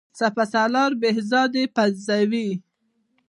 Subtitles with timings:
[0.19, 2.49] سپه سالار بهزاد یې پرزوي.